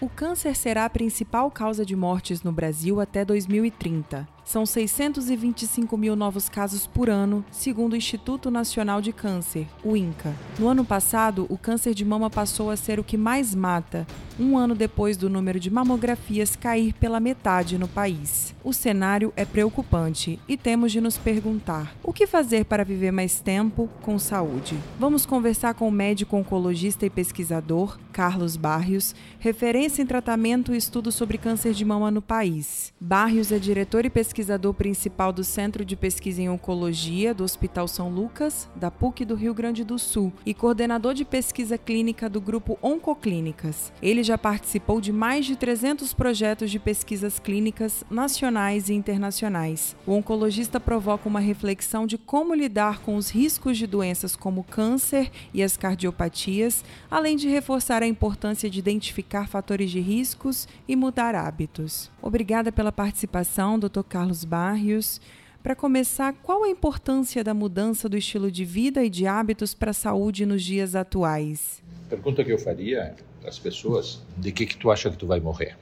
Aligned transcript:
O 0.00 0.08
câncer 0.08 0.56
será 0.56 0.86
a 0.86 0.90
principal 0.90 1.50
causa 1.50 1.84
de 1.84 1.94
mortes 1.94 2.42
no 2.42 2.50
Brasil 2.50 3.00
até 3.00 3.22
2030. 3.22 4.26
São 4.44 4.66
625 4.66 5.96
mil 5.96 6.16
novos 6.16 6.48
casos 6.48 6.86
por 6.86 7.08
ano, 7.08 7.44
segundo 7.50 7.92
o 7.92 7.96
Instituto 7.96 8.50
Nacional 8.50 9.00
de 9.00 9.12
Câncer, 9.12 9.66
o 9.84 9.96
INCA. 9.96 10.34
No 10.58 10.68
ano 10.68 10.84
passado, 10.84 11.46
o 11.48 11.56
câncer 11.56 11.94
de 11.94 12.04
mama 12.04 12.28
passou 12.28 12.70
a 12.70 12.76
ser 12.76 12.98
o 12.98 13.04
que 13.04 13.16
mais 13.16 13.54
mata, 13.54 14.06
um 14.38 14.56
ano 14.56 14.74
depois 14.74 15.16
do 15.16 15.28
número 15.28 15.60
de 15.60 15.70
mamografias 15.70 16.56
cair 16.56 16.94
pela 16.94 17.20
metade 17.20 17.78
no 17.78 17.86
país. 17.86 18.54
O 18.64 18.72
cenário 18.72 19.32
é 19.36 19.44
preocupante 19.44 20.38
e 20.48 20.56
temos 20.56 20.90
de 20.90 21.00
nos 21.00 21.16
perguntar: 21.16 21.94
o 22.02 22.12
que 22.12 22.26
fazer 22.26 22.64
para 22.64 22.84
viver 22.84 23.12
mais 23.12 23.40
tempo 23.40 23.88
com 24.02 24.18
saúde? 24.18 24.78
Vamos 24.98 25.24
conversar 25.26 25.74
com 25.74 25.86
o 25.86 25.92
médico 25.92 26.36
oncologista 26.36 27.06
e 27.06 27.10
pesquisador 27.10 27.98
Carlos 28.12 28.56
Barrios, 28.56 29.14
referência 29.38 30.02
em 30.02 30.06
tratamento 30.06 30.74
e 30.74 30.76
estudo 30.76 31.12
sobre 31.12 31.38
câncer 31.38 31.72
de 31.72 31.84
mama 31.84 32.10
no 32.10 32.20
país. 32.20 32.92
Barrios 33.00 33.52
é 33.52 33.58
diretor 33.58 34.04
e 34.04 34.10
pesquisador 34.10 34.29
pesquisador 34.30 34.72
principal 34.72 35.32
do 35.32 35.42
Centro 35.42 35.84
de 35.84 35.96
Pesquisa 35.96 36.40
em 36.40 36.48
Oncologia 36.48 37.34
do 37.34 37.42
Hospital 37.42 37.88
São 37.88 38.08
Lucas, 38.08 38.70
da 38.76 38.88
PUC 38.88 39.24
do 39.24 39.34
Rio 39.34 39.52
Grande 39.52 39.82
do 39.82 39.98
Sul, 39.98 40.32
e 40.46 40.54
coordenador 40.54 41.14
de 41.14 41.24
pesquisa 41.24 41.76
clínica 41.76 42.28
do 42.28 42.40
grupo 42.40 42.78
Oncoclínicas. 42.80 43.92
Ele 44.00 44.22
já 44.22 44.38
participou 44.38 45.00
de 45.00 45.10
mais 45.10 45.46
de 45.46 45.56
300 45.56 46.14
projetos 46.14 46.70
de 46.70 46.78
pesquisas 46.78 47.40
clínicas 47.40 48.04
nacionais 48.08 48.88
e 48.88 48.94
internacionais. 48.94 49.96
O 50.06 50.12
oncologista 50.12 50.78
provoca 50.78 51.28
uma 51.28 51.40
reflexão 51.40 52.06
de 52.06 52.16
como 52.16 52.54
lidar 52.54 53.00
com 53.00 53.16
os 53.16 53.30
riscos 53.30 53.76
de 53.76 53.86
doenças 53.88 54.36
como 54.36 54.62
câncer 54.62 55.28
e 55.52 55.60
as 55.60 55.76
cardiopatias, 55.76 56.84
além 57.10 57.36
de 57.36 57.48
reforçar 57.48 58.00
a 58.00 58.06
importância 58.06 58.70
de 58.70 58.78
identificar 58.78 59.48
fatores 59.48 59.90
de 59.90 59.98
riscos 59.98 60.68
e 60.86 60.94
mudar 60.94 61.34
hábitos. 61.34 62.12
Obrigada 62.22 62.70
pela 62.70 62.92
participação, 62.92 63.76
Dr. 63.76 64.02
Carlos 64.08 64.19
Carlos 64.20 64.44
Barrios. 64.44 65.18
Para 65.62 65.74
começar, 65.74 66.34
qual 66.42 66.64
a 66.64 66.68
importância 66.68 67.42
da 67.42 67.54
mudança 67.54 68.06
do 68.06 68.18
estilo 68.18 68.50
de 68.50 68.66
vida 68.66 69.02
e 69.02 69.08
de 69.08 69.26
hábitos 69.26 69.72
para 69.72 69.92
a 69.92 69.94
saúde 69.94 70.44
nos 70.44 70.62
dias 70.62 70.94
atuais? 70.94 71.82
A 72.04 72.10
pergunta 72.10 72.44
que 72.44 72.52
eu 72.52 72.58
faria 72.58 73.14
às 73.46 73.58
pessoas, 73.58 74.22
de 74.36 74.52
que 74.52 74.66
que 74.66 74.76
tu 74.76 74.90
acha 74.90 75.10
que 75.10 75.16
tu 75.16 75.26
vai 75.26 75.40
morrer? 75.40 75.74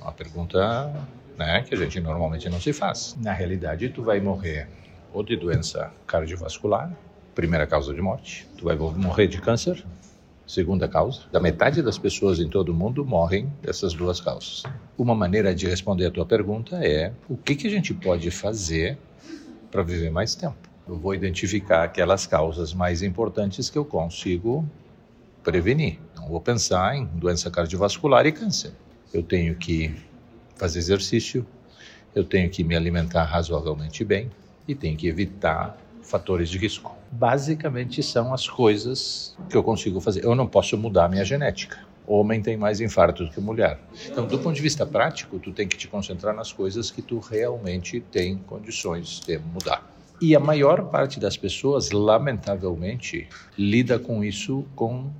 Uma 0.00 0.10
pergunta 0.10 0.90
né, 1.36 1.62
que 1.68 1.74
a 1.74 1.76
gente 1.76 2.00
normalmente 2.00 2.48
não 2.48 2.58
se 2.58 2.72
faz. 2.72 3.14
Na 3.20 3.34
realidade, 3.34 3.90
tu 3.90 4.02
vai 4.02 4.20
morrer 4.20 4.68
ou 5.12 5.22
de 5.22 5.36
doença 5.36 5.92
cardiovascular, 6.06 6.90
primeira 7.34 7.66
causa 7.66 7.92
de 7.92 8.00
morte, 8.00 8.48
tu 8.56 8.64
vai 8.64 8.74
morrer 8.74 9.26
de 9.26 9.38
câncer, 9.38 9.84
segunda 10.46 10.88
causa. 10.88 11.22
Da 11.30 11.40
metade 11.40 11.82
das 11.82 11.98
pessoas 11.98 12.38
em 12.38 12.48
todo 12.48 12.70
o 12.70 12.74
mundo 12.74 13.04
morrem 13.04 13.52
dessas 13.62 13.94
duas 13.94 14.20
causas. 14.20 14.62
Uma 14.98 15.14
maneira 15.14 15.54
de 15.54 15.66
responder 15.66 16.06
a 16.06 16.10
tua 16.10 16.26
pergunta 16.26 16.76
é 16.84 17.12
o 17.28 17.36
que, 17.36 17.54
que 17.54 17.66
a 17.66 17.70
gente 17.70 17.94
pode 17.94 18.30
fazer 18.30 18.98
para 19.70 19.82
viver 19.82 20.10
mais 20.10 20.34
tempo. 20.34 20.56
Eu 20.86 20.96
vou 20.96 21.14
identificar 21.14 21.84
aquelas 21.84 22.26
causas 22.26 22.74
mais 22.74 23.02
importantes 23.02 23.70
que 23.70 23.78
eu 23.78 23.84
consigo 23.84 24.68
prevenir. 25.42 25.98
Não 26.16 26.28
vou 26.28 26.40
pensar 26.40 26.96
em 26.96 27.06
doença 27.06 27.50
cardiovascular 27.50 28.26
e 28.26 28.32
câncer. 28.32 28.72
Eu 29.12 29.22
tenho 29.22 29.54
que 29.54 29.94
fazer 30.56 30.78
exercício, 30.78 31.46
eu 32.14 32.24
tenho 32.24 32.48
que 32.50 32.62
me 32.62 32.76
alimentar 32.76 33.24
razoavelmente 33.24 34.04
bem 34.04 34.30
e 34.66 34.74
tenho 34.74 34.96
que 34.96 35.08
evitar 35.08 35.76
fatores 36.02 36.48
de 36.48 36.58
risco. 36.58 36.96
Basicamente 37.10 38.02
são 38.02 38.34
as 38.34 38.48
coisas 38.48 39.36
que 39.48 39.56
eu 39.56 39.62
consigo 39.62 40.00
fazer. 40.00 40.24
Eu 40.24 40.34
não 40.34 40.46
posso 40.46 40.76
mudar 40.76 41.06
a 41.06 41.08
minha 41.08 41.24
genética. 41.24 41.78
Homem 42.06 42.42
tem 42.42 42.56
mais 42.56 42.80
infarto 42.80 43.24
do 43.24 43.30
que 43.30 43.40
mulher. 43.40 43.78
Então, 44.06 44.26
do 44.26 44.38
ponto 44.38 44.54
de 44.54 44.62
vista 44.62 44.84
prático, 44.84 45.38
tu 45.38 45.52
tem 45.52 45.68
que 45.68 45.76
te 45.76 45.86
concentrar 45.86 46.34
nas 46.34 46.52
coisas 46.52 46.90
que 46.90 47.00
tu 47.00 47.18
realmente 47.18 48.00
tem 48.00 48.36
condições 48.38 49.20
de 49.20 49.38
mudar. 49.38 49.88
E 50.20 50.36
a 50.36 50.40
maior 50.40 50.84
parte 50.84 51.18
das 51.18 51.36
pessoas, 51.36 51.90
lamentavelmente, 51.90 53.28
lida 53.56 53.98
com 53.98 54.22
isso 54.22 54.64
com 54.74 55.10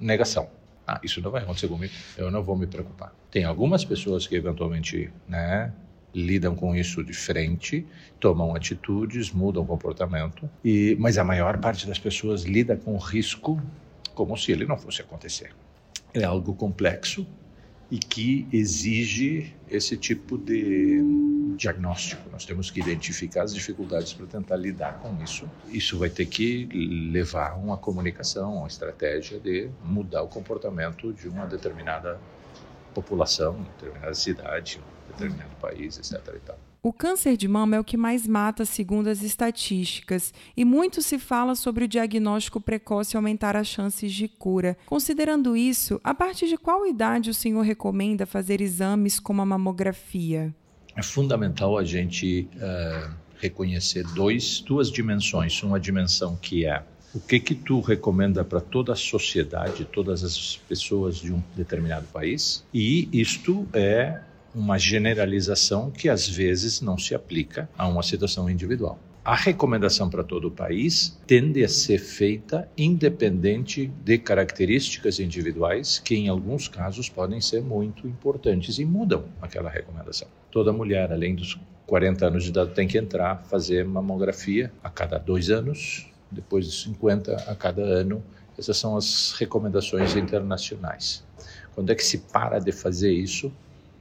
negação. 0.00 0.48
Ah, 0.86 1.00
isso 1.02 1.20
não 1.20 1.30
vai 1.30 1.42
acontecer 1.42 1.68
comigo, 1.68 1.92
eu 2.16 2.30
não 2.30 2.42
vou 2.42 2.56
me 2.56 2.66
preocupar. 2.66 3.14
Tem 3.30 3.44
algumas 3.44 3.84
pessoas 3.84 4.26
que 4.26 4.34
eventualmente, 4.34 5.10
né, 5.28 5.72
lidam 6.14 6.54
com 6.54 6.74
isso 6.74 7.02
de 7.02 7.12
frente, 7.12 7.86
tomam 8.20 8.54
atitudes, 8.54 9.30
mudam 9.30 9.64
comportamento, 9.64 10.48
e, 10.64 10.96
mas 10.98 11.18
a 11.18 11.24
maior 11.24 11.58
parte 11.58 11.86
das 11.86 11.98
pessoas 11.98 12.42
lida 12.42 12.76
com 12.76 12.94
o 12.94 12.98
risco 12.98 13.60
como 14.14 14.36
se 14.36 14.52
ele 14.52 14.66
não 14.66 14.76
fosse 14.76 15.00
acontecer. 15.00 15.50
É 16.12 16.24
algo 16.24 16.54
complexo 16.54 17.26
e 17.90 17.98
que 17.98 18.46
exige 18.50 19.54
esse 19.70 19.98
tipo 19.98 20.38
de 20.38 21.02
diagnóstico. 21.58 22.22
Nós 22.30 22.46
temos 22.46 22.70
que 22.70 22.80
identificar 22.80 23.42
as 23.42 23.54
dificuldades 23.54 24.14
para 24.14 24.26
tentar 24.26 24.56
lidar 24.56 24.98
com 25.00 25.22
isso. 25.22 25.46
Isso 25.68 25.98
vai 25.98 26.08
ter 26.08 26.24
que 26.24 26.66
levar 27.12 27.50
a 27.50 27.54
uma 27.54 27.76
comunicação, 27.76 28.56
uma 28.56 28.66
estratégia 28.66 29.38
de 29.38 29.68
mudar 29.84 30.22
o 30.22 30.28
comportamento 30.28 31.12
de 31.12 31.28
uma 31.28 31.44
determinada 31.44 32.18
população, 32.92 33.56
uma 33.56 33.64
determinada 33.64 34.14
cidade, 34.14 34.80
determinado 35.08 35.54
país, 35.60 35.98
etc. 35.98 36.54
O 36.84 36.92
câncer 36.92 37.36
de 37.36 37.46
mama 37.46 37.76
é 37.76 37.80
o 37.80 37.84
que 37.84 37.96
mais 37.96 38.26
mata, 38.26 38.64
segundo 38.64 39.06
as 39.06 39.22
estatísticas, 39.22 40.34
e 40.56 40.64
muito 40.64 41.00
se 41.00 41.16
fala 41.16 41.54
sobre 41.54 41.84
o 41.84 41.88
diagnóstico 41.88 42.60
precoce 42.60 43.16
aumentar 43.16 43.56
as 43.56 43.68
chances 43.68 44.12
de 44.12 44.26
cura. 44.26 44.76
Considerando 44.86 45.56
isso, 45.56 46.00
a 46.02 46.12
partir 46.12 46.48
de 46.48 46.56
qual 46.56 46.84
idade 46.84 47.30
o 47.30 47.34
senhor 47.34 47.62
recomenda 47.62 48.26
fazer 48.26 48.60
exames 48.60 49.20
como 49.20 49.40
a 49.40 49.46
mamografia? 49.46 50.52
É 50.96 51.02
fundamental 51.04 51.78
a 51.78 51.84
gente 51.84 52.48
uh, 52.56 53.14
reconhecer 53.38 54.04
dois, 54.14 54.60
duas 54.60 54.90
dimensões. 54.90 55.62
Uma 55.62 55.78
dimensão 55.78 56.34
que 56.34 56.66
é 56.66 56.82
o 57.14 57.20
que 57.20 57.38
que 57.38 57.54
tu 57.54 57.80
recomenda 57.80 58.44
para 58.44 58.60
toda 58.60 58.92
a 58.92 58.96
sociedade, 58.96 59.84
todas 59.84 60.24
as 60.24 60.56
pessoas 60.68 61.16
de 61.16 61.32
um 61.32 61.42
determinado 61.54 62.06
país? 62.06 62.64
E 62.72 63.08
isto 63.12 63.66
é 63.72 64.20
uma 64.54 64.78
generalização 64.78 65.90
que 65.90 66.08
às 66.08 66.28
vezes 66.28 66.80
não 66.80 66.96
se 66.96 67.14
aplica 67.14 67.68
a 67.76 67.86
uma 67.86 68.02
situação 68.02 68.48
individual. 68.48 68.98
A 69.24 69.36
recomendação 69.36 70.10
para 70.10 70.24
todo 70.24 70.48
o 70.48 70.50
país 70.50 71.16
tende 71.26 71.62
a 71.62 71.68
ser 71.68 71.98
feita 71.98 72.68
independente 72.76 73.86
de 74.04 74.18
características 74.18 75.20
individuais 75.20 76.00
que, 76.00 76.16
em 76.16 76.28
alguns 76.28 76.66
casos, 76.66 77.08
podem 77.08 77.40
ser 77.40 77.62
muito 77.62 78.08
importantes 78.08 78.78
e 78.78 78.84
mudam 78.84 79.26
aquela 79.40 79.70
recomendação. 79.70 80.26
Toda 80.50 80.72
mulher, 80.72 81.12
além 81.12 81.36
dos 81.36 81.56
40 81.86 82.26
anos 82.26 82.42
de 82.42 82.50
idade, 82.50 82.74
tem 82.74 82.88
que 82.88 82.98
entrar, 82.98 83.44
fazer 83.44 83.84
mamografia 83.84 84.72
a 84.82 84.90
cada 84.90 85.18
dois 85.18 85.50
anos, 85.50 86.11
depois 86.32 86.66
de 86.66 86.72
50 86.72 87.34
a 87.50 87.54
cada 87.54 87.82
ano. 87.82 88.22
Essas 88.58 88.76
são 88.76 88.96
as 88.96 89.32
recomendações 89.38 90.16
internacionais. 90.16 91.24
Quando 91.74 91.90
é 91.90 91.94
que 91.94 92.04
se 92.04 92.18
para 92.18 92.58
de 92.58 92.72
fazer 92.72 93.12
isso? 93.12 93.52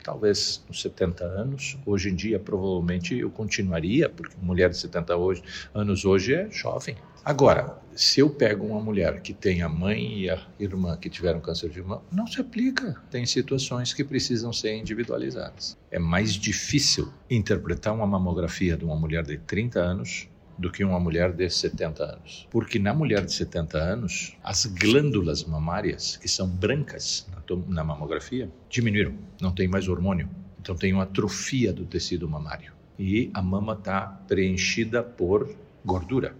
talvez 0.03 0.63
nos 0.67 0.81
70 0.81 1.23
anos. 1.23 1.77
Hoje 1.85 2.09
em 2.09 2.15
dia, 2.15 2.39
provavelmente, 2.39 3.17
eu 3.17 3.29
continuaria, 3.29 4.09
porque 4.09 4.35
mulher 4.41 4.69
de 4.69 4.77
70 4.77 5.15
hoje, 5.15 5.43
anos 5.73 6.05
hoje 6.05 6.33
é 6.33 6.49
jovem. 6.51 6.95
Agora, 7.23 7.77
se 7.95 8.19
eu 8.19 8.29
pego 8.29 8.65
uma 8.65 8.79
mulher 8.79 9.21
que 9.21 9.33
tem 9.33 9.61
a 9.61 9.69
mãe 9.69 10.21
e 10.21 10.29
a 10.29 10.41
irmã 10.59 10.97
que 10.97 11.09
tiveram 11.09 11.39
câncer 11.39 11.69
de 11.69 11.81
mama, 11.81 12.01
não 12.11 12.25
se 12.25 12.41
aplica. 12.41 12.99
Tem 13.11 13.25
situações 13.25 13.93
que 13.93 14.03
precisam 14.03 14.51
ser 14.51 14.75
individualizadas. 14.75 15.77
É 15.91 15.99
mais 15.99 16.33
difícil 16.33 17.13
interpretar 17.29 17.93
uma 17.93 18.07
mamografia 18.07 18.75
de 18.75 18.83
uma 18.83 18.95
mulher 18.95 19.23
de 19.23 19.37
30 19.37 19.79
anos 19.79 20.27
do 20.61 20.71
que 20.71 20.83
uma 20.83 20.99
mulher 20.99 21.33
de 21.33 21.49
70 21.49 22.03
anos. 22.03 22.47
Porque 22.51 22.77
na 22.77 22.93
mulher 22.93 23.25
de 23.25 23.33
70 23.33 23.79
anos, 23.79 24.37
as 24.43 24.67
glândulas 24.67 25.43
mamárias, 25.43 26.17
que 26.17 26.27
são 26.27 26.47
brancas 26.47 27.27
na 27.67 27.83
mamografia, 27.83 28.47
diminuíram, 28.69 29.15
não 29.41 29.51
tem 29.51 29.67
mais 29.67 29.87
hormônio. 29.87 30.29
Então 30.59 30.75
tem 30.75 30.93
uma 30.93 31.03
atrofia 31.03 31.73
do 31.73 31.83
tecido 31.83 32.29
mamário. 32.29 32.73
E 32.99 33.31
a 33.33 33.41
mama 33.41 33.73
está 33.73 34.05
preenchida 34.27 35.01
por 35.01 35.51
gordura, 35.83 36.35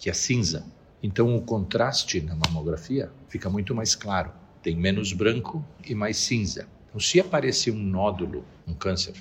que 0.00 0.10
é 0.10 0.12
cinza. 0.12 0.66
Então 1.00 1.36
o 1.36 1.40
contraste 1.40 2.20
na 2.20 2.34
mamografia 2.34 3.12
fica 3.28 3.48
muito 3.48 3.72
mais 3.72 3.94
claro. 3.94 4.32
Tem 4.64 4.76
menos 4.76 5.12
branco 5.12 5.64
e 5.86 5.94
mais 5.94 6.16
cinza. 6.16 6.66
Então, 6.88 7.00
se 7.00 7.20
aparecer 7.20 7.70
um 7.70 7.78
nódulo, 7.78 8.44
um 8.66 8.74
câncer, 8.74 9.14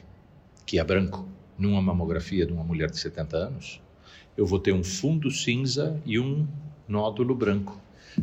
que 0.65 0.79
é 0.79 0.83
branco, 0.83 1.29
numa 1.55 1.81
mamografia 1.81 2.47
de 2.47 2.51
uma 2.51 2.63
mulher 2.63 2.89
de 2.89 2.97
70 2.97 3.37
anos, 3.37 3.81
eu 4.39 4.45
vou 4.45 4.57
ter 4.57 4.71
um 4.71 4.81
fundo 4.81 5.29
cinza 5.29 6.01
e 6.05 6.17
um 6.17 6.47
nódulo 6.87 7.35
branco. 7.35 7.77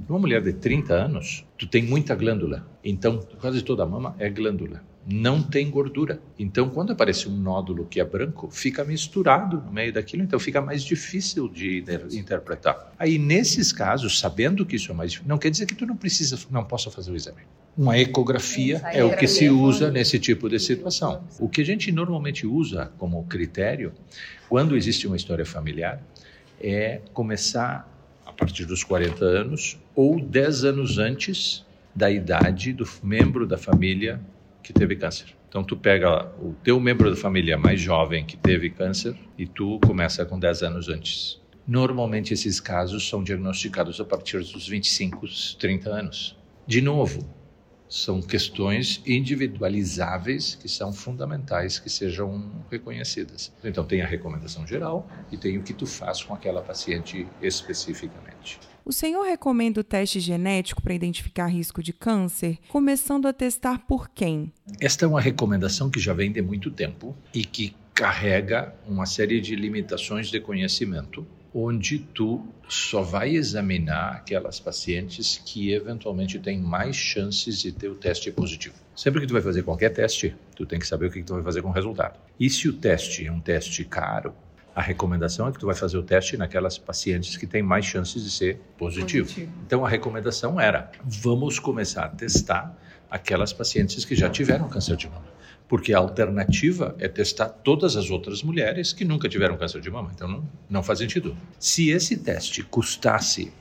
Numa 0.09 0.19
mulher 0.19 0.43
de 0.43 0.55
30 0.55 0.95
anos, 0.95 1.45
tu 1.59 1.67
tem 1.67 1.83
muita 1.83 2.15
glândula. 2.15 2.67
Então, 2.83 3.21
quase 3.39 3.61
toda 3.61 3.83
a 3.83 3.87
mama 3.87 4.17
é 4.19 4.31
glândula. 4.31 4.83
Não 5.09 5.41
tem 5.41 5.71
gordura. 5.71 6.21
Então, 6.37 6.69
quando 6.69 6.93
aparece 6.93 7.29
um 7.29 7.37
nódulo 7.37 7.87
que 7.87 8.01
é 8.01 8.05
branco, 8.05 8.51
fica 8.51 8.85
misturado 8.85 9.63
no 9.65 9.73
meio 9.73 9.93
daquilo, 9.93 10.25
então 10.25 10.39
fica 10.41 10.61
mais 10.61 10.83
difícil 10.83 11.49
de 11.49 11.85
interpretar. 12.13 12.93
Aí, 12.99 13.17
nesses 13.17 13.71
casos, 13.71 14.19
sabendo 14.19 14.67
que 14.67 14.75
isso 14.75 14.91
é 14.91 14.95
mais 14.95 15.13
difícil, 15.13 15.29
não 15.29 15.39
quer 15.39 15.51
dizer 15.51 15.67
que 15.67 15.77
tu 15.77 15.87
não 15.87 15.97
precisa, 15.97 16.37
não 16.51 16.65
possa 16.65 16.91
fazer 16.91 17.13
o 17.13 17.17
exame. 17.17 17.43
Uma 17.79 17.97
ecografia 17.99 18.79
é 18.93 19.05
o 19.05 19.17
que 19.17 19.29
se 19.29 19.49
usa 19.49 19.91
nesse 19.91 20.19
tipo 20.19 20.49
de 20.49 20.59
situação. 20.59 21.23
O 21.39 21.49
que 21.49 21.61
a 21.61 21.65
gente 21.65 21.93
normalmente 21.93 22.47
usa 22.47 22.91
como 22.99 23.23
critério, 23.25 23.93
quando 24.49 24.77
existe 24.77 25.07
uma 25.07 25.17
história 25.17 25.47
familiar, 25.47 26.03
é 26.61 27.01
começar 27.13 27.89
a 28.25 28.33
partir 28.33 28.65
dos 28.65 28.83
40 28.83 29.25
anos 29.25 29.79
ou 29.95 30.19
10 30.19 30.65
anos 30.65 30.99
antes 30.99 31.65
da 31.95 32.11
idade 32.11 32.73
do 32.73 32.89
membro 33.03 33.47
da 33.47 33.57
família 33.57 34.21
que 34.67 34.73
teve 34.73 34.97
câncer. 34.97 35.27
Então 35.49 35.63
tu 35.63 35.77
pega 35.77 36.27
o 36.41 36.53
teu 36.65 36.81
membro 36.81 37.09
da 37.09 37.17
família 37.17 37.57
mais 37.57 37.81
jovem 37.81 38.25
que 38.25 38.37
teve 38.37 38.69
câncer 38.69 39.17
e 39.39 39.47
tu 39.47 39.79
começa 39.87 40.27
com 40.27 40.39
10 40.39 40.65
anos 40.65 40.89
antes. 40.89 41.41
Normalmente 41.67 42.35
esses 42.35 42.59
casos 42.59 43.09
são 43.09 43.23
diagnosticados 43.23 44.01
a 44.01 44.05
partir 44.05 44.39
dos 44.39 44.67
25, 44.67 45.25
30 45.59 45.89
anos. 45.91 46.37
De 46.67 46.81
novo, 46.81 47.25
são 47.89 48.21
questões 48.21 49.01
individualizáveis 49.07 50.55
que 50.55 50.69
são 50.69 50.93
fundamentais 50.93 51.79
que 51.79 51.89
sejam 51.89 52.51
reconhecidas. 52.71 53.53
Então 53.63 53.85
tem 53.85 54.03
a 54.03 54.07
recomendação 54.07 54.67
geral 54.67 55.09
e 55.31 55.37
tem 55.37 55.59
o 55.59 55.63
que 55.63 55.73
tu 55.73 55.87
faz 55.87 56.23
com 56.23 56.35
aquela 56.35 56.63
paciente 56.63 57.27
especificamente. 57.41 58.59
O 58.85 58.93
senhor 58.93 59.25
recomenda 59.25 59.81
o 59.81 59.85
teste 59.85 60.21
genético 60.21 60.81
para 60.81 60.95
identificar 60.95 61.47
risco 61.47 61.83
de 61.83 61.93
câncer, 61.93 62.59
começando 62.69 63.27
a 63.27 63.33
testar 63.33 63.81
por 63.81 64.09
quem? 64.09 64.53
Esta 64.81 65.05
é 65.05 65.09
uma 65.09 65.21
recomendação 65.21 65.91
que 65.91 65.99
já 65.99 66.15
vem 66.15 66.31
de 66.31 66.41
muito 66.41 66.71
tempo 66.71 67.17
e 67.35 67.45
que 67.45 67.75
carrega 67.93 68.75
uma 68.87 69.05
série 69.05 69.41
de 69.41 69.57
limitações 69.57 70.29
de 70.29 70.39
conhecimento 70.39 71.27
onde 71.59 71.99
tu 71.99 72.47
só 72.69 73.01
vai 73.01 73.35
examinar 73.35 74.17
aquelas 74.17 74.61
pacientes 74.61 75.41
que 75.43 75.73
eventualmente 75.73 76.39
têm 76.39 76.61
mais 76.61 76.95
chances 76.95 77.59
de 77.63 77.73
ter 77.73 77.89
o 77.89 77.95
teste 77.95 78.31
positivo. 78.31 78.75
Sempre 78.95 79.23
que 79.23 79.27
tu 79.27 79.33
vai 79.33 79.41
fazer 79.41 79.63
qualquer 79.63 79.89
teste, 79.89 80.37
tu 80.55 80.67
tem 80.67 80.79
que 80.79 80.87
saber 80.87 81.07
o 81.07 81.11
que 81.11 81.23
tu 81.23 81.33
vai 81.33 81.43
fazer 81.43 81.63
com 81.63 81.69
o 81.69 81.73
resultado. 81.73 82.19
E 82.39 82.51
se 82.51 82.69
o 82.69 82.75
teste 82.75 83.27
é 83.27 83.33
um 83.33 83.41
teste 83.41 83.87
caro, 83.87 84.35
a 84.75 84.83
recomendação 84.83 85.49
é 85.49 85.53
que 85.53 85.59
tu 85.59 85.65
vai 85.65 85.75
fazer 85.75 85.97
o 85.97 86.03
teste 86.03 86.37
naquelas 86.37 86.77
pacientes 86.77 87.39
que 87.39 87.47
têm 87.47 87.63
mais 87.63 87.87
chances 87.87 88.23
de 88.23 88.31
ser 88.31 88.61
positivo. 88.77 89.25
positivo. 89.25 89.53
Então 89.67 89.87
a 89.87 89.89
recomendação 89.89 90.61
era: 90.61 90.93
vamos 91.03 91.59
começar 91.59 92.05
a 92.05 92.09
testar 92.11 92.77
aquelas 93.11 93.55
pacientes 93.55 94.05
que 94.05 94.15
já 94.15 94.29
tiveram 94.29 94.69
câncer 94.69 94.97
de 94.97 95.09
mama 95.09 95.26
porque 95.69 95.93
a 95.93 95.99
alternativa 95.99 96.95
é 96.99 97.09
testar 97.09 97.49
todas 97.49 97.97
as 97.97 98.11
outras 98.11 98.43
mulheres 98.43 98.93
que 98.93 99.05
nunca 99.05 99.29
tiveram 99.29 99.57
câncer 99.57 99.81
de 99.81 99.91
mama. 99.91 100.11
Então 100.15 100.29
não, 100.29 100.49
não 100.71 100.83
faz 100.83 101.01
sentido. 101.01 101.37
Se 101.59 101.91
esse 101.91 102.17
teste 102.17 102.63
custasse 102.63 103.53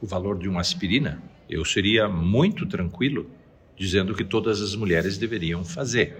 o 0.00 0.06
valor 0.06 0.38
de 0.38 0.48
uma 0.48 0.60
aspirina, 0.60 1.22
eu 1.48 1.64
seria 1.64 2.08
muito 2.08 2.66
tranquilo 2.66 3.30
dizendo 3.76 4.14
que 4.14 4.24
todas 4.24 4.60
as 4.60 4.74
mulheres 4.74 5.18
deveriam 5.18 5.64
fazer. 5.64 6.16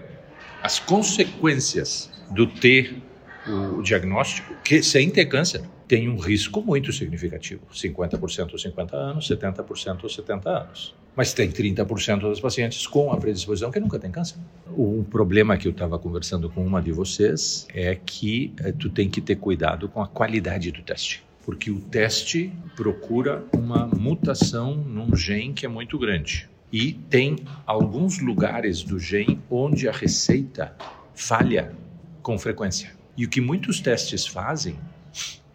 As 0.61 0.79
consequências 0.79 2.11
do 2.31 2.47
ter 2.47 3.01
o 3.47 3.81
diagnóstico, 3.81 4.55
que 4.63 4.83
sem 4.83 5.09
ter 5.09 5.25
câncer, 5.25 5.61
tem 5.87 6.09
um 6.09 6.17
risco 6.17 6.61
muito 6.61 6.91
significativo: 6.91 7.61
50% 7.73 8.51
aos 8.51 8.61
50 8.61 8.95
anos, 8.95 9.27
70% 9.29 10.03
aos 10.03 10.15
70 10.15 10.49
anos. 10.49 10.95
Mas 11.15 11.33
tem 11.33 11.49
30% 11.49 12.19
dos 12.19 12.39
pacientes 12.39 12.85
com 12.85 13.11
a 13.11 13.17
predisposição 13.17 13.71
que 13.71 13.79
nunca 13.79 13.97
tem 13.97 14.11
câncer. 14.11 14.37
O 14.67 15.03
problema 15.09 15.57
que 15.57 15.67
eu 15.67 15.71
estava 15.71 15.97
conversando 15.97 16.47
com 16.47 16.63
uma 16.63 16.79
de 16.79 16.91
vocês 16.91 17.67
é 17.73 17.95
que 17.95 18.53
é, 18.59 18.71
tu 18.71 18.87
tem 18.89 19.09
que 19.09 19.19
ter 19.19 19.37
cuidado 19.37 19.89
com 19.89 19.99
a 19.99 20.07
qualidade 20.07 20.71
do 20.71 20.83
teste. 20.83 21.23
Porque 21.43 21.71
o 21.71 21.79
teste 21.79 22.51
procura 22.75 23.43
uma 23.51 23.87
mutação 23.87 24.75
num 24.75 25.15
gene 25.15 25.53
que 25.53 25.65
é 25.65 25.69
muito 25.69 25.97
grande. 25.97 26.47
E 26.71 26.93
tem 26.93 27.37
alguns 27.65 28.19
lugares 28.19 28.83
do 28.83 28.99
gene 28.99 29.39
onde 29.49 29.87
a 29.87 29.91
receita 29.91 30.75
falha 31.15 31.73
com 32.21 32.37
frequência. 32.37 32.91
E 33.15 33.25
o 33.25 33.29
que 33.29 33.41
muitos 33.41 33.79
testes 33.79 34.27
fazem, 34.27 34.75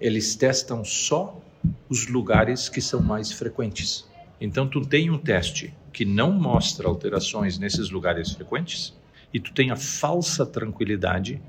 eles 0.03 0.35
testam 0.35 0.85
só 0.85 1.41
os 1.89 2.09
lugares 2.09 2.69
que 2.69 2.81
são 2.81 3.01
mais 3.01 3.31
frequentes. 3.31 4.05
Então, 4.41 4.69
tu 4.69 4.81
tem 4.81 5.09
um 5.09 5.17
teste 5.17 5.73
que 5.93 6.05
não 6.05 6.33
mostra 6.33 6.89
alterações 6.89 7.57
nesses 7.57 7.89
lugares 7.91 8.33
frequentes 8.33 8.93
e 9.33 9.39
tu 9.39 9.53
tem 9.53 9.71
a 9.71 9.77
falsa 9.77 10.45
tranquilidade 10.45 11.41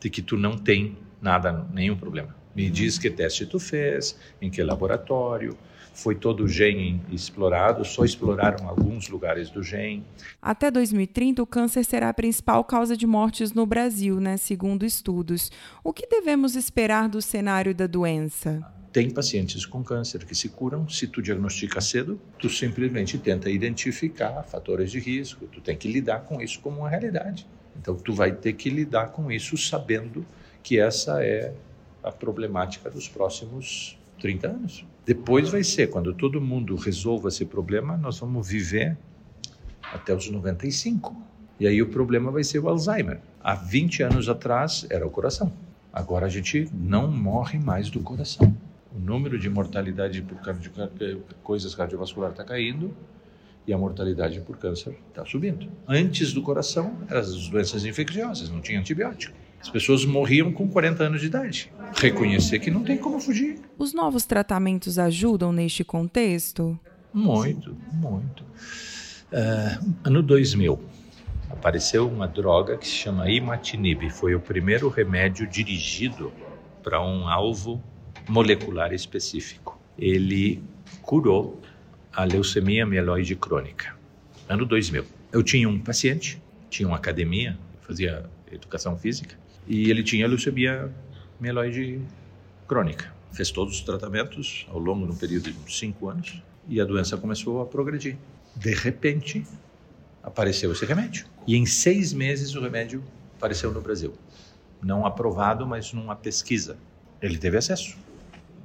de 0.00 0.10
que 0.10 0.20
tu 0.20 0.36
não 0.36 0.58
tem 0.58 0.98
nada, 1.20 1.64
nenhum 1.72 1.96
problema. 1.96 2.41
Me 2.54 2.70
diz 2.70 2.98
que 2.98 3.10
teste 3.10 3.46
tu 3.46 3.58
fez, 3.58 4.18
em 4.40 4.50
que 4.50 4.62
laboratório, 4.62 5.56
foi 5.94 6.14
todo 6.14 6.44
o 6.44 6.48
gene 6.48 7.00
explorado, 7.10 7.84
só 7.84 8.04
exploraram 8.04 8.68
alguns 8.68 9.08
lugares 9.08 9.50
do 9.50 9.62
gene. 9.62 10.04
Até 10.40 10.70
2030, 10.70 11.42
o 11.42 11.46
câncer 11.46 11.84
será 11.84 12.08
a 12.08 12.14
principal 12.14 12.64
causa 12.64 12.96
de 12.96 13.06
mortes 13.06 13.52
no 13.52 13.66
Brasil, 13.66 14.20
né, 14.20 14.36
segundo 14.36 14.84
estudos. 14.84 15.50
O 15.84 15.92
que 15.92 16.06
devemos 16.06 16.56
esperar 16.56 17.08
do 17.08 17.20
cenário 17.20 17.74
da 17.74 17.86
doença? 17.86 18.66
Tem 18.92 19.10
pacientes 19.10 19.64
com 19.64 19.82
câncer 19.82 20.24
que 20.24 20.34
se 20.34 20.50
curam, 20.50 20.86
se 20.86 21.06
tu 21.06 21.22
diagnostica 21.22 21.80
cedo, 21.80 22.20
tu 22.38 22.50
simplesmente 22.50 23.18
tenta 23.18 23.48
identificar 23.48 24.42
fatores 24.42 24.90
de 24.90 24.98
risco, 24.98 25.46
tu 25.46 25.60
tem 25.60 25.76
que 25.76 25.90
lidar 25.90 26.20
com 26.24 26.42
isso 26.42 26.60
como 26.60 26.80
uma 26.80 26.90
realidade. 26.90 27.46
Então 27.74 27.94
tu 27.96 28.12
vai 28.12 28.32
ter 28.32 28.52
que 28.52 28.68
lidar 28.68 29.12
com 29.12 29.32
isso 29.32 29.56
sabendo 29.56 30.26
que 30.62 30.78
essa 30.78 31.24
é 31.24 31.54
a 32.02 32.10
problemática 32.10 32.90
dos 32.90 33.08
próximos 33.08 33.98
30 34.20 34.48
anos. 34.48 34.84
Depois 35.04 35.50
vai 35.50 35.64
ser, 35.64 35.88
quando 35.88 36.12
todo 36.14 36.40
mundo 36.40 36.76
resolva 36.76 37.28
esse 37.28 37.44
problema, 37.44 37.96
nós 37.96 38.18
vamos 38.18 38.48
viver 38.48 38.96
até 39.82 40.14
os 40.14 40.30
95. 40.30 41.14
E 41.58 41.66
aí 41.66 41.82
o 41.82 41.88
problema 41.88 42.30
vai 42.30 42.44
ser 42.44 42.58
o 42.58 42.68
Alzheimer. 42.68 43.20
Há 43.42 43.54
20 43.54 44.02
anos 44.02 44.28
atrás 44.28 44.86
era 44.90 45.06
o 45.06 45.10
coração. 45.10 45.52
Agora 45.92 46.26
a 46.26 46.28
gente 46.28 46.68
não 46.72 47.10
morre 47.10 47.58
mais 47.58 47.90
do 47.90 48.00
coração 48.00 48.56
o 48.94 48.98
número 48.98 49.38
de 49.38 49.48
mortalidade 49.48 50.22
por 50.22 50.38
coisas 51.42 51.74
cardiovasculares 51.74 52.34
está 52.34 52.44
caindo 52.44 52.94
e 53.66 53.72
a 53.72 53.78
mortalidade 53.78 54.40
por 54.40 54.58
câncer 54.58 54.98
está 55.08 55.24
subindo. 55.24 55.68
Antes 55.88 56.32
do 56.32 56.42
coração, 56.42 56.96
eram 57.08 57.20
as 57.20 57.48
doenças 57.48 57.84
infecciosas, 57.84 58.50
não 58.50 58.60
tinha 58.60 58.78
antibiótico. 58.78 59.34
As 59.62 59.70
pessoas 59.70 60.04
morriam 60.04 60.52
com 60.52 60.68
40 60.68 61.04
anos 61.04 61.20
de 61.20 61.28
idade. 61.28 61.72
Reconhecer 61.94 62.58
que 62.58 62.68
não 62.68 62.82
tem 62.82 62.98
como 62.98 63.20
fugir. 63.20 63.60
Os 63.78 63.94
novos 63.94 64.26
tratamentos 64.26 64.98
ajudam 64.98 65.52
neste 65.52 65.84
contexto? 65.84 66.76
Muito, 67.14 67.76
muito. 67.92 68.42
Uh, 68.42 69.94
ano 70.02 70.20
2000, 70.20 70.80
apareceu 71.48 72.08
uma 72.08 72.26
droga 72.26 72.76
que 72.76 72.86
se 72.88 72.94
chama 72.94 73.30
imatinib. 73.30 74.10
Foi 74.10 74.34
o 74.34 74.40
primeiro 74.40 74.88
remédio 74.88 75.46
dirigido 75.46 76.32
para 76.82 77.00
um 77.00 77.28
alvo 77.28 77.80
molecular 78.28 78.92
específico. 78.92 79.80
Ele 79.96 80.60
curou 81.02 81.60
a 82.12 82.24
leucemia 82.24 82.84
mieloide 82.84 83.36
crônica. 83.36 83.94
Ano 84.48 84.66
2000. 84.66 85.04
Eu 85.30 85.40
tinha 85.44 85.68
um 85.68 85.78
paciente, 85.78 86.42
tinha 86.68 86.88
uma 86.88 86.96
academia, 86.96 87.56
fazia 87.82 88.24
educação 88.50 88.98
física, 88.98 89.36
e 89.66 89.90
ele 89.90 90.02
tinha 90.02 90.26
leucemia 90.26 90.92
mieloide 91.40 92.00
crônica. 92.66 93.12
Fez 93.32 93.50
todos 93.50 93.74
os 93.74 93.80
tratamentos 93.80 94.66
ao 94.68 94.78
longo 94.78 95.06
de 95.06 95.12
um 95.12 95.16
período 95.16 95.52
de 95.52 95.72
cinco 95.74 96.08
anos 96.08 96.42
e 96.68 96.80
a 96.80 96.84
doença 96.84 97.16
começou 97.16 97.60
a 97.60 97.66
progredir. 97.66 98.16
De 98.54 98.74
repente, 98.74 99.46
apareceu 100.22 100.70
esse 100.72 100.84
remédio. 100.84 101.26
E 101.46 101.56
em 101.56 101.64
seis 101.64 102.12
meses 102.12 102.54
o 102.54 102.60
remédio 102.60 103.02
apareceu 103.36 103.72
no 103.72 103.80
Brasil. 103.80 104.14
Não 104.82 105.06
aprovado, 105.06 105.66
mas 105.66 105.92
numa 105.92 106.14
pesquisa. 106.14 106.76
Ele 107.20 107.38
teve 107.38 107.56
acesso 107.56 107.96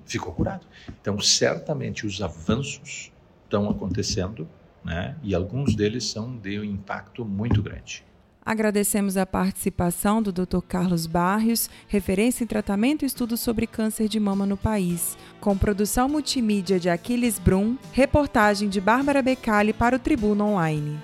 ficou 0.07 0.33
curado. 0.33 0.65
Então, 1.01 1.19
certamente 1.19 2.05
os 2.05 2.21
avanços 2.21 3.11
estão 3.43 3.69
acontecendo, 3.69 4.47
né? 4.83 5.15
E 5.21 5.35
alguns 5.35 5.75
deles 5.75 6.05
são 6.05 6.35
de 6.37 6.59
um 6.59 6.63
impacto 6.63 7.25
muito 7.25 7.61
grande. 7.61 8.03
Agradecemos 8.47 9.17
a 9.17 9.25
participação 9.25 10.21
do 10.21 10.31
Dr. 10.31 10.61
Carlos 10.65 11.05
Barrios, 11.05 11.69
referência 11.85 12.45
em 12.45 12.47
tratamento 12.47 13.03
e 13.03 13.05
estudo 13.05 13.35
sobre 13.35 13.67
câncer 13.67 14.07
de 14.07 14.21
mama 14.21 14.45
no 14.45 14.55
país, 14.55 15.17
com 15.41 15.57
produção 15.57 16.07
multimídia 16.07 16.79
de 16.79 16.89
Aquiles 16.89 17.39
Brum, 17.39 17.75
reportagem 17.91 18.69
de 18.69 18.79
Bárbara 18.79 19.21
Becali 19.21 19.73
para 19.73 19.97
o 19.97 19.99
Tribuno 19.99 20.45
Online. 20.45 20.97